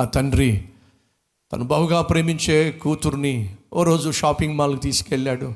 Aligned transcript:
ఆ 0.00 0.04
తండ్రి 0.04 0.64
తను 1.52 1.64
బహుగా 1.64 2.02
ప్రేమించే 2.02 2.70
కూతుర్ని 2.70 3.56
ఓ 3.72 3.82
రోజు 3.82 4.10
షాపింగ్ 4.10 4.56
మాల్కి 4.56 4.80
తీసుకెళ్ళాడు. 4.80 5.54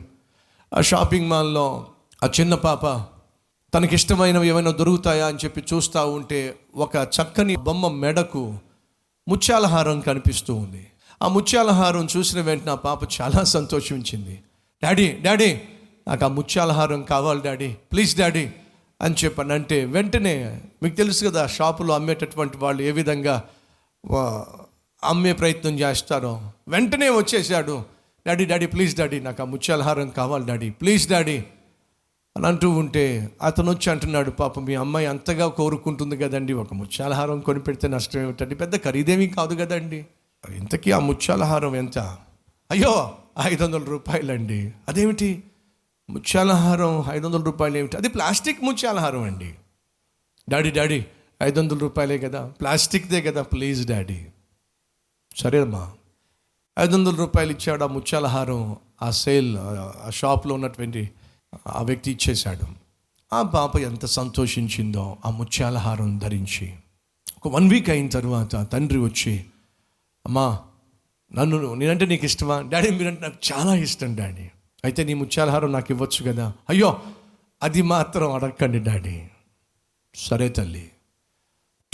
ఆ 0.74 0.80
షాపింగ్ 0.80 1.28
మాల్లో 1.28 1.86
ఆ 2.24 2.28
చిన్న 2.40 2.54
పాప 2.54 2.86
తనకిష్టమైనవి 3.74 4.48
ఏమైనా 4.48 4.70
దొరుకుతాయా 4.70 5.26
అని 5.26 5.38
చెప్పి 5.44 5.64
చూస్తూ 5.74 6.06
ఉంటే 6.06 6.54
ఒక 6.76 6.96
చక్కని 6.96 7.56
బొమ్మ 7.56 7.88
మెడకు 7.88 8.58
ముత్యాలహారం 9.28 10.00
కనిపిస్తూ 10.00 10.54
ఉంది. 10.54 10.86
ఆ 11.22 11.28
ముత్యాలహారం 11.28 12.08
చూసిన 12.16 12.40
వెంటనే 12.40 12.72
ఆ 12.72 12.74
పాప 12.74 13.00
చాలా 13.20 13.44
సంతోషించింది. 13.44 14.42
డాడీ 14.82 15.18
డాడీ 15.22 15.60
నాకు 16.08 16.24
ఆ 16.24 16.28
ముత్యాలహారం 16.28 17.02
కావాలి 17.02 17.40
డాడీ 17.42 17.76
ప్లీజ్ 17.92 18.16
డాడీ 18.16 18.50
అని 19.02 19.14
చెప్పాను 19.24 19.54
అంటే 19.54 19.84
వెంటనే 19.84 20.60
మీకు 20.82 20.96
తెలుసు 20.96 21.24
కదా 21.24 21.46
షాపులో 21.46 21.94
అమ్మేటటువంటి 21.94 22.58
వాళ్ళు 22.58 22.82
ఏ 22.82 22.90
విధంగా 22.90 23.44
అమ్మే 25.04 25.32
ప్రయత్నం 25.32 25.80
చేస్తారో 25.80 26.50
వెంటనే 26.68 27.10
వచ్చేసాడు 27.10 27.84
డాడీ 28.26 28.44
డాడీ 28.44 28.66
ప్లీజ్ 28.66 28.96
డాడీ 28.96 29.20
నాకు 29.20 29.42
ఆ 29.42 29.44
ముత్యాలహారం 29.44 30.10
కావాలి 30.10 30.46
డాడీ 30.46 30.70
ప్లీజ్ 30.70 31.10
డాడీ. 31.10 31.44
అని 32.36 32.46
అంటూ 32.46 32.70
ఉంటే 32.70 33.30
అతను 33.42 33.70
వచ్చి 33.70 33.90
అంటున్నాడు 33.90 34.30
పాపం 34.30 34.64
మీ 34.64 34.74
అమ్మాయి 34.74 35.06
అంతగా 35.06 35.48
కోరుకుంటుంది 35.48 36.16
కదండి 36.16 36.52
ఒక 36.52 36.74
ముత్యాలహారం 36.74 37.40
కొనిపెడితే 37.40 37.88
నష్టం 37.88 38.20
ఏమిటండి? 38.20 38.54
పెద్ద 38.54 38.76
ఖరీదేమీ 38.76 39.26
కాదు 39.26 39.54
కదండి. 39.54 40.06
ఇంతకీ 40.56 40.90
ఆ 40.90 40.98
ముత్యాలహారం 40.98 41.76
ఎంత? 41.76 41.98
అయ్యో 42.70 43.14
ఐదు 43.42 43.64
వందల 43.64 43.84
రూపాయలండి. 43.84 44.72
అదేమిటి? 44.88 45.42
ముత్యాలహారం 46.10 47.04
ఐదు 47.10 47.26
వందల 47.26 47.42
రూపాయలు 47.42 47.76
ఏమిటి 47.76 47.96
అది 47.96 48.08
ప్లాస్టిక్ 48.08 48.64
ముత్యాలహారం 48.64 49.22
అండి. 49.22 49.54
డాడీ 50.48 50.70
డాడీ 50.70 51.04
ఐదు 51.42 51.60
వందల 51.60 51.78
రూపాయలే 51.78 52.18
కదా. 52.18 52.46
ప్లాస్టిక్దే 52.46 53.22
కదా 53.22 53.42
ప్లీజ్ 53.42 53.86
డాడీ. 53.86 54.26
సరేమ్మా 55.36 55.92
ఐదు 56.78 56.96
వందల 56.96 57.14
రూపాయలు 57.14 57.50
ఇచ్చాడు 57.50 57.84
ఆ 57.84 57.86
ముత్యాలహారం 57.86 58.76
ఆ 59.02 59.10
సేల్ 59.10 59.56
ఆ 59.58 60.10
షాప్లో 60.10 60.54
ఉన్నటువంటి 60.54 61.10
ఆ 61.66 61.82
వ్యక్తి 61.82 62.10
ఇచ్చేశాడు. 62.10 62.66
ఆ 63.32 63.42
పాప 63.42 63.76
ఎంత 63.76 64.04
సంతోషించిందో 64.04 65.16
ఆ 65.26 65.30
ముత్యాలహారం 65.30 66.18
ధరించి. 66.18 66.72
ఒక 67.36 67.54
వన్ 67.54 67.70
వీక్ 67.70 67.90
అయిన 67.90 68.08
తర్వాత 68.08 68.72
తండ్రి 68.72 68.98
వచ్చి 68.98 69.44
అమ్మా 70.26 70.60
నన్ను 71.34 71.74
నేనంటే 71.74 72.06
నీకు 72.06 72.24
ఇష్టమా? 72.24 72.62
డాడీ 72.62 72.90
మీరంటే 72.90 73.20
నాకు 73.20 73.34
చాలా 73.52 73.74
ఇష్టం 73.74 74.14
డాడీ. 74.14 74.50
అయితే 74.84 75.04
నీ 75.04 75.14
ముత్యాలహారం 75.14 75.72
నాకు 75.72 75.86
ఇవ్వచ్చు 75.90 76.32
కదా? 76.32 76.52
అయ్యో 76.68 77.00
అది 77.62 77.82
మాత్రం 77.82 78.32
అడగండి 78.32 78.78
డాడీ. 78.78 79.26
సరే 80.14 80.48
తల్లి. 80.48 80.90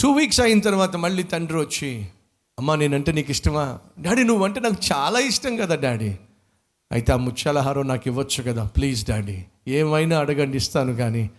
టూ 0.01 0.11
వీక్స్ 0.11 0.41
అయిన 0.41 0.59
తర్వాత 0.59 0.95
మళ్ళీ 0.95 1.23
తండ్రి 1.23 1.57
వచ్చి 1.57 2.05
అమ్మా 2.59 2.75
నేనంటే 2.75 3.11
నీకు 3.11 3.31
ఇష్టమా? 3.31 3.79
డాడీ 3.99 4.23
నువ్వంటే 4.23 4.59
నాకు 4.59 4.75
చాలా 4.93 5.19
ఇష్టం 5.19 5.55
కదా 5.55 5.75
డాడీ. 5.75 6.17
అయితే 6.91 7.13
ఆ 7.13 7.15
ముత్యాలహారం 7.15 7.87
నాకు 7.87 8.03
ఇవ్వచ్చు 8.07 8.43
కదా 8.43 8.65
ప్లీజ్ 8.65 9.07
డాడీ. 9.07 9.45
ఏమైనా 9.67 10.19
అడగండి 10.19 10.57
ఇస్తాను 10.57 10.95
కానీ. 10.95 11.29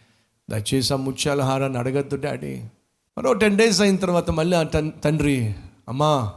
దయచేసి 0.50 0.92
ఆ 0.92 0.96
ముత్యాలహారాన్ని 0.96 1.78
అడగద్దు 1.78 2.16
డాడీ. 2.16 2.64
మరో 3.18 3.32
టెన్ 3.32 3.58
డేస్ 3.58 3.80
అయిన 3.80 3.96
తర్వాత 3.96 4.30
మళ్ళీ 4.30 4.56
ఆ 4.56 4.62
తన్- 4.62 4.90
తండ్రి 4.90 5.54
అమ్మా 5.88 6.32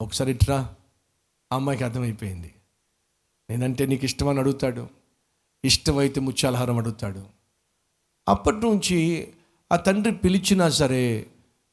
ఒకసారి 0.00 0.30
ఇట్రా 0.30 0.74
ఆ 1.52 1.56
అమ్మాయికి 1.56 1.84
అర్థమైపోయింది. 1.84 2.54
నేనంటే 3.50 3.86
నీకు 3.86 4.04
ఇష్టమని 4.04 4.38
అడుగుతాడు. 4.38 4.88
ఇష్టమైతే 5.64 6.20
ముత్యాలహారం 6.20 6.78
అడుగుతాడు. 6.78 7.22
అప్పటి 8.28 8.56
నుంచి 8.56 9.28
ఆ 9.72 9.76
తండ్రి 9.76 10.12
పిలిచినా 10.14 10.68
సరే 10.68 11.26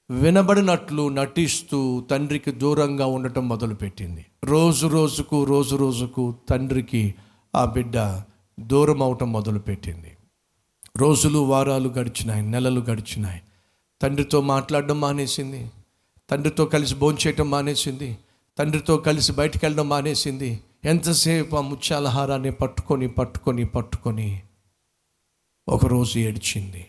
వినబడినట్లు 0.09 1.09
నటిస్తూ 1.09 2.01
తండ్రికి 2.11 2.51
దూరంగా 2.51 3.05
ఉండటం 3.05 3.49
మొదలుపెట్టింది. 3.49 4.25
రోజు 4.43 4.87
రోజుకు 4.87 5.43
రోజు 5.43 5.75
రోజుకు 5.75 6.35
తండ్రికి 6.49 7.15
ఆ 7.55 7.65
బిడ్డ 7.65 8.21
దూరం 8.59 9.01
అవటం 9.01 9.31
మొదలుపెట్టింది. 9.31 10.17
రోజులు 10.97 11.39
వారాలు 11.39 11.89
గడిచినాయి 11.89 12.45
నెలలు 12.45 12.81
గడిచినాయి. 12.81 13.41
తండ్రితో 14.01 14.41
మాట్లాడడం 14.41 15.01
మానేసింది. 15.01 15.69
తండ్రితో 16.29 16.65
కలిసి 16.65 16.95
భోంచేయటం 16.95 17.49
మానేసింది. 17.49 18.17
తండ్రితో 18.57 18.97
కలిసి 18.97 19.31
బయటికి 19.31 19.65
వెళ్ళడం 19.65 19.89
మానేసింది. 19.89 20.59
ఎంతసేపు 20.85 21.55
ఆ 21.55 21.61
ముత్యాలహారాన్ని 21.61 22.51
పట్టుకొని 22.51 23.07
పట్టుకొని 23.07 23.65
పట్టుకొని 23.65 24.41
ఒకరోజు 25.67 26.19
ఏడ్చింది. 26.19 26.85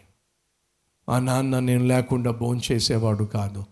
మా 1.09 1.19
నాన్న 1.19 1.59
నేను 1.59 1.85
లేకుండా 1.85 2.31
భోంచేసేవాడు 2.31 3.25
కాదు. 3.25 3.65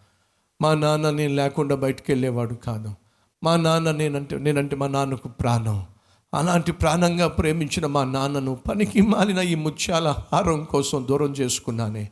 మా 0.62 0.74
నాన్న 0.74 1.10
నేను 1.10 1.34
లేకుండా 1.34 1.74
బయటికి 1.74 2.12
వెళ్ళేవాడు 2.12 2.54
కాదు. 2.54 2.94
మా 3.44 3.56
నాన్న 3.56 3.90
నేనంటే 3.90 4.38
నేనంటే 4.38 4.76
మా 4.76 4.86
నాన్నకు 4.86 5.28
ప్రాణం. 5.28 5.86
అలాంటి 6.34 6.72
ప్రాణంగా 6.72 7.28
ప్రేమించిన 7.28 7.86
మా 7.86 8.04
నాన్నను 8.04 8.54
పనికి 8.54 9.02
మాలిన 9.02 9.38
ఈ 9.38 9.54
ముత్యాల 9.54 10.14
హారం 10.32 10.64
కోసం 10.64 11.06
దూరం 11.10 11.32
చేసుకున్నానే. 11.32 12.10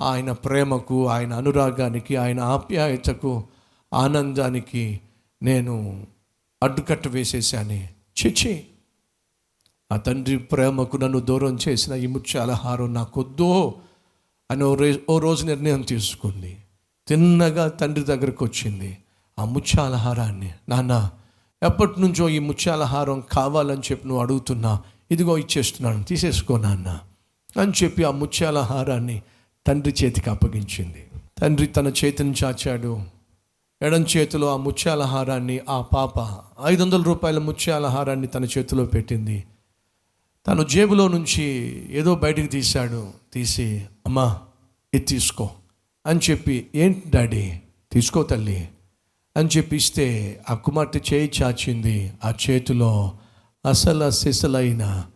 ఆయన 0.00 0.32
ప్రేమకు 0.32 1.08
ఆయన 1.08 1.32
అనురాగానికి 1.32 2.16
ఆయన 2.16 2.40
ఆప్యాయతకు 2.40 3.44
ఆనందానికి 3.94 5.00
నేను 5.42 6.06
అడ్డుకట్ట 6.62 7.08
వేసేసానే 7.08 7.90
చిచి 8.20 8.64
ఆ 9.92 9.96
తండ్రి 9.96 10.38
ప్రేమకు 10.38 10.96
నన్ను 10.96 11.20
దూరం 11.20 11.58
చేసిన 11.68 11.94
ఈ 11.94 12.06
ముత్యాల 12.06 12.50
హారం 12.50 12.94
నాకొద్దో. 12.94 13.74
అని 14.50 14.64
ఓ 14.64 14.74
రోజు 14.74 15.00
ఓ 15.10 15.18
రోజు 15.18 15.46
నిర్ణయం 15.46 15.82
తీసుకుంది. 15.82 16.56
తిన్నగా 17.08 17.68
తండ్రి 17.68 18.04
దగ్గరకు 18.04 18.44
వచ్చింది. 18.44 18.98
ఆ 19.38 19.44
ముత్యాలహారాన్ని 19.44 20.50
నాన్న 20.68 21.10
ఎప్పటి 21.62 22.00
నుంచో 22.00 22.28
ఈ 22.28 22.38
ముత్యాలహారం 22.38 23.22
కావాలని 23.32 23.80
చెప్పి 23.80 24.08
నువ్వు 24.08 24.22
అడుగుతున్నా. 24.22 24.82
ఇదిగో 25.10 25.38
ఇచ్చేస్తున్నాను 25.38 26.02
తీసేసుకో 26.02 26.56
నాన్న 26.56 27.00
అని 27.60 27.72
చెప్పి 27.84 28.04
ఆ 28.04 28.10
ముత్యాలహారాన్ని 28.10 29.22
తండ్రి 29.66 29.94
చేతికి 30.04 30.30
అప్పగించింది. 30.30 31.06
తండ్రి 31.38 31.66
తన 31.66 31.92
చేతిని 32.04 32.34
చాచాడు. 32.44 33.02
ఎడం 33.82 34.02
చేతిలో 34.02 34.52
ఆ 34.52 34.56
ముత్యాలహారాన్ని 34.56 35.60
ఆ 35.68 35.80
పాప 35.80 36.38
ఐదు 36.64 36.82
వందల 36.82 37.02
రూపాయల 37.02 37.38
ముత్యాలహారాన్ని 37.38 38.26
తన 38.26 38.44
చేతిలో 38.44 38.84
పెట్టింది. 38.84 39.44
తను 40.46 40.62
జేబులో 40.64 41.08
నుంచి 41.08 41.44
ఏదో 41.90 42.14
బయటికి 42.14 42.48
తీశాడు 42.48 43.08
తీసి 43.32 43.86
అమ్మా 44.10 44.40
ఇది 44.94 45.04
తీసుకో. 45.04 45.50
అని 46.06 46.20
చెప్పి 46.30 46.70
ఏంటి 46.74 47.02
డాడీ? 47.10 47.60
తీసుకో 47.92 48.22
తల్లి. 48.22 48.68
అని 49.36 49.48
చెప్పి 49.56 49.76
ఇస్తే 49.76 50.40
ఆ 50.50 50.54
కుమార్తె 50.54 51.00
చేయి 51.12 51.32
చాచింది. 51.42 52.12
ఆ 52.24 52.30
చేతిలో 52.30 53.18
అసల 53.68 54.08
సిసలైన 54.08 55.06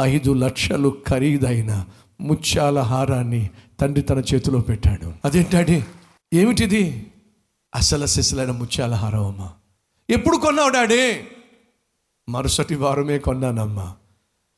ఐదు 0.00 0.32
లక్షలు 0.32 0.96
ఖరీదైన 1.08 1.86
ముత్యాల 2.20 2.78
హారాన్ని 2.78 3.50
తండ్రి 3.80 4.02
తన 4.02 4.18
చేతిలో 4.18 4.60
పెట్టాడు. 4.60 5.12
అదేంటి 5.24 5.50
డాడీ? 5.52 5.82
ఏమిటిది? 6.34 7.06
అసలు 7.74 8.06
సిసలైన 8.06 8.50
ముత్యాల 8.50 8.94
హారం 8.94 9.26
అమ్మా. 9.26 9.52
ఎప్పుడు 10.10 10.36
కొన్నావు 10.36 10.68
డాడీ? 10.68 11.20
మరుసటి 12.28 12.74
వారమే 12.74 13.18
కొన్నానమ్మా. 13.18 13.94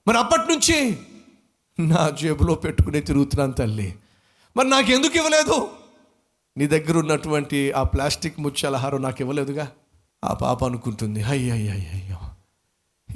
మరి 0.09 0.19
అప్పటి 0.19 0.53
నుంచి 0.53 0.97
నా 1.79 2.11
జేబులో 2.11 2.55
పెట్టుకుని 2.55 3.01
తిరుగుతున్నాను 3.01 3.53
తల్లి. 3.53 3.95
మరి 4.57 4.69
నాకెందుకు 4.69 5.17
ఇవ్వలేదు? 5.17 5.69
నీ 6.57 6.67
దగ్గర 6.67 6.99
ఉన్నటువంటి 6.99 7.73
ఆ 7.73 7.83
ప్లాస్టిక్ 7.83 8.41
ముత్యాలహారం 8.41 9.03
నాకు 9.03 9.17
ఇవ్వలేదుగా? 9.21 9.73
ఆ 10.25 10.35
పాప 10.35 10.65
అనుకుంటుంది 10.65 11.23
అయ్యయ్యయ్యో 11.23 12.17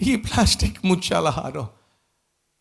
ఈ 0.01 0.17
ప్లాస్టిక్ 0.17 0.87
ముత్యాలహారం 0.87 1.69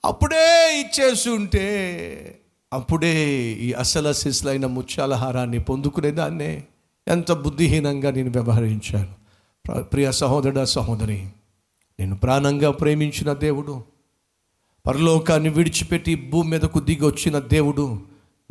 అప్పుడే 0.05 0.79
ఇచ్చేసి 0.79 1.29
ఉంటే 1.29 2.39
అప్పుడే 2.73 3.15
ఈ 3.51 3.73
అసలు 3.73 4.13
సిస్లైన 4.13 4.65
ముత్యాలహారాన్ని 4.65 5.59
పొందుకునేదాన్నే. 5.59 6.63
ఎంత 7.07 7.31
బుద్ధిహీనంగా 7.31 8.11
నేను 8.11 8.29
వ్యవహరించాను. 8.29 9.13
ప్రియ 9.81 10.11
సహోదరుడ 10.11 10.63
సహోదరి 10.63 11.27
నేను 11.99 12.17
ప్రాణంగా 12.17 12.71
ప్రేమించిన 12.71 13.33
దేవుడు. 13.33 13.83
పరలోకాన్ని 14.87 15.49
విడిచిపెట్టి 15.49 16.15
భూమి 16.15 16.49
మీదకు 16.49 16.79
దిగి 16.79 17.05
వచ్చిన 17.05 17.39
దేవుడు 17.39 18.01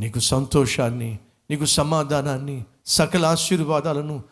నీకు 0.01 0.19
సంతోషాన్ని 0.19 1.19
నీకు 1.51 1.65
సమాధానాన్ని 1.65 2.65
సకల 2.87 3.27
ఆశీర్వాదాలను 3.27 4.23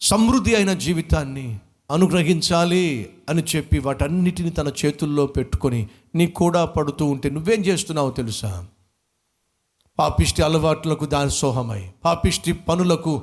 సమృద్ధి 0.00 0.54
అయిన 0.54 0.72
జీవితాన్ని 0.72 1.58
అనుగ్రహించాలి 1.90 3.10
అని 3.28 3.42
చెప్పి 3.56 3.78
వాటన్నిటిని 3.78 4.50
తన 4.50 4.72
చేతుల్లో 4.84 5.26
పెట్టుకొని 5.26 5.88
నీ 6.14 6.26
కూడా 6.26 6.64
పడుతూ 6.64 7.06
ఉంటే 7.06 7.30
నువ్వేం 7.30 7.60
చేస్తున్నావో 7.60 8.10
తెలుసా? 8.10 8.66
పాపిష్టి 9.98 10.42
అలవాట్లకు 10.42 11.04
దాసోహమై 11.04 11.90
పాపిష్టి 12.04 12.52
పనులకు 12.52 13.22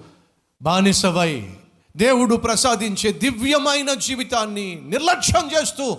బానిసవై 0.62 1.56
దేవుడు 1.96 2.36
ప్రసాదించే 2.36 3.12
దివ్యమైన 3.12 3.94
జీవితాన్ని 3.94 4.76
నిర్లక్ష్యం 4.86 5.52
చేస్తూ 5.58 5.98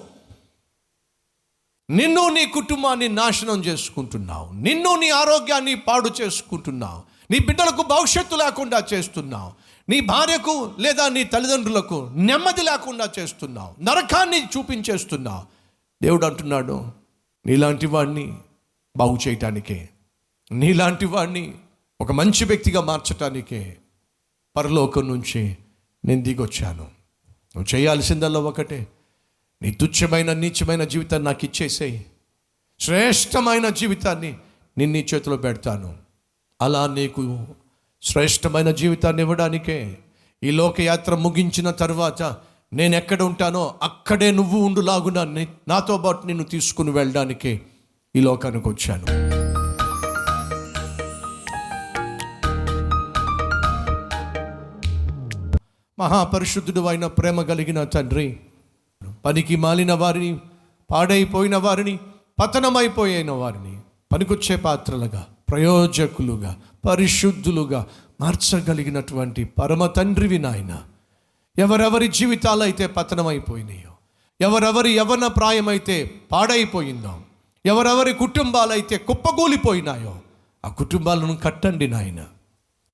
నిన్ను 1.90 2.28
నీ 2.28 2.46
కుటుంబాన్ని 2.46 3.08
నాశనం 3.08 3.64
చేసుకుంటున్నావు. 3.64 4.52
నిన్ను 4.52 4.96
నీ 4.96 5.10
ఆరోగ్యాన్ని 5.10 5.75
పాడు 5.75 6.10
చేసుకుంటున్నావు. 6.20 7.02
నీ 7.31 7.38
బిడ్డలకు 7.38 7.82
భవిష్యత్తు 7.82 8.36
లేకుండా 8.36 8.84
చేస్తున్నావు. 8.92 9.52
నీ 9.88 10.00
భార్యకు 10.00 10.72
లేదా 10.78 11.08
నీ 11.08 11.25
తల్లిదండ్రులకు 11.25 12.10
నెమ్మది 12.14 12.62
లేకుండా 12.62 13.10
చేస్తున్నావు. 13.19 13.82
నరకాన్ని 13.82 14.42
చూపించేస్తున్నావు. 14.42 15.42
దేవుడు 16.02 16.26
అంటున్నాడు 16.26 16.86
నీలాంటి 17.46 17.87
వాడిని 17.87 18.34
బాగు 18.96 19.19
చేయటానికే 19.28 19.88
నీలాంటి 20.52 21.06
వాడిని 21.06 21.54
ఒక 22.00 22.12
మంచి 22.12 22.44
వ్యక్తిగా 22.44 22.80
మార్చటానికే 22.80 23.76
పరలోకం 24.56 25.08
నుంచి 25.08 25.56
నేను 26.04 26.22
దిగొచ్చాను. 26.22 26.82
నువ్వు 27.56 27.75
చేయాల్సిందల్లా 27.75 28.40
ఒకటే. 28.40 28.87
నీ 29.64 29.70
తుచ్చమైన 29.70 30.32
నీచమైన 30.32 30.84
జీవితాన్ని 30.84 31.26
నాకు 31.26 31.44
ఇచ్చేసేయి. 31.44 32.06
శ్రేష్టమైన 32.81 33.69
జీవితాన్ని 33.69 34.37
నేను 34.78 34.93
నీ 34.93 35.06
చేతిలో 35.14 35.37
పెడతాను. 35.37 35.96
అలా 36.62 36.87
నీకు 36.87 37.46
శ్రేష్టమైన 38.02 38.70
జీవితాన్ని 38.70 39.22
ఇవ్వడానికే 39.22 39.99
ఈ 40.43 40.50
లోకయాత్ర 40.50 41.14
ముగించిన 41.14 41.70
తర్వాత 41.70 42.22
నేను 42.72 42.96
ఎక్కడ 42.96 43.22
ఉంటానో 43.22 43.75
అక్కడే 43.82 44.31
నువ్వు 44.31 44.61
ఉండులాగున 44.61 45.46
నాతో 45.69 45.99
పాటు 45.99 46.26
నిన్ను 46.26 46.44
తీసుకుని 46.44 46.90
వెళ్ళడానికి 46.90 47.61
ఈ 48.16 48.20
లోకానికి 48.20 48.69
వచ్చాను. 48.69 49.05
మహాపరిశుద్ధుడు 55.99 56.81
అయిన 56.81 57.06
ప్రేమ 57.06 57.43
కలిగిన 57.43 57.84
తండ్రి 57.84 58.40
పనికి 59.25 59.56
మాలిన 59.56 59.93
వారిని 59.93 60.38
పాడైపోయిన 60.91 61.56
వారిని 61.56 61.99
పతనమైపోయిన 62.38 63.31
వారిని 63.31 63.81
పనికొచ్చే 64.12 64.56
పాత్రలుగా 64.56 65.26
ప్రయోజకులుగా 65.49 66.56
పరిశుద్ధులుగా 66.88 67.87
మార్చగలిగినటువంటి 68.21 69.44
పరమ 69.44 69.87
తండ్రివి 69.87 70.38
నాయన. 70.38 70.82
ఎవరెవరి 71.59 72.09
జీవితాలు 72.09 72.62
అయితే 72.62 72.87
పతనమైపోయినాయో 72.87 73.93
ఎవరెవరి 74.41 74.93
యవన 74.93 75.26
ప్రాయమైతే 75.26 76.11
పాడైపోయిందో 76.32 77.21
ఎవరెవరి 77.67 78.12
కుటుంబాలైతే 78.12 78.97
కుప్పగూలిపోయినాయో 78.99 80.19
ఆ 80.65 80.69
కుటుంబాలను 80.69 81.37
కట్టండి 81.37 81.88
నాయన. 81.88 82.25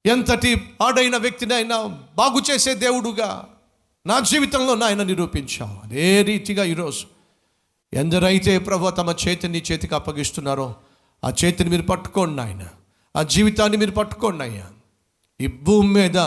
ఎంతటి 0.07 0.55
పాడైన 0.55 1.17
వ్యక్తినైనా 1.17 1.99
బాగు 2.17 2.41
చేసే 2.51 2.75
దేవుడుగా 2.75 3.45
నా 4.07 4.21
జీవితంలో 4.21 4.75
నాయన 4.75 5.03
నిరూపించావు. 5.03 5.87
అదే 5.87 6.23
రీతిగా 6.23 6.65
ఈరోజు 6.65 7.07
ఎందరైతే 7.97 8.59
ప్రభు 8.59 8.91
తమ 8.91 9.15
చేతిని 9.29 9.53
నీ 9.53 9.63
చేతికి 9.73 9.95
అప్పగిస్తున్నారో 9.95 10.75
ఆ 11.25 11.33
చేతిని 11.45 11.71
మీరు 11.71 11.83
పట్టుకోండి 11.83 12.37
నాయన. 12.37 12.67
ఆ 13.17 13.23
జీవితాన్ని 13.23 13.79
మీరు 13.79 13.91
పట్టుకోండి 13.91 14.45
అయ్యా. 14.45 14.67
ఈ 15.41 15.47
భూమి 15.47 15.89
మీద 15.89 16.19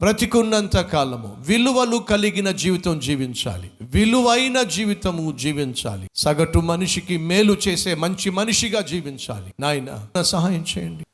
బ్రతికున్నంత 0.00 0.76
కాలము 0.76 1.36
విలువలు 1.38 1.96
కలిగిన 1.96 2.50
జీవితం 2.50 2.98
జీవించాలి. 2.98 3.70
విలువైన 3.82 4.62
జీవితము 4.62 5.32
జీవించాలి. 5.32 6.08
సగటు 6.14 6.58
మనిషికి 6.58 7.18
మేలు 7.18 7.56
చేసే 7.68 7.94
మంచి 7.94 8.30
మనిషిగా 8.30 8.80
జీవించాలి. 8.80 9.52
నాయన 9.60 10.22
సహాయం 10.22 10.64
చేయండి. 10.78 11.04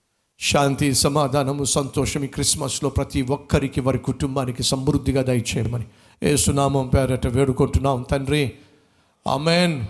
శాంతి 0.40 0.94
సమాధానము 0.94 1.64
సంతోషం 1.64 2.24
ఈ 2.24 2.26
క్రిస్మస్లో 2.26 2.90
ప్రతి 2.90 3.22
ఒక్కరికి 3.22 3.80
వారి 3.80 3.98
కుటుంబానికి 3.98 4.62
సమృద్ధిగా 4.62 5.22
దయచేయమని. 5.22 5.84
ఏసునామం 6.22 6.88
పేరట 6.88 7.26
వేడుకుంటున్నాం 7.26 8.04
తండ్రి. 8.10 8.52
ఆమెన్. 9.26 9.84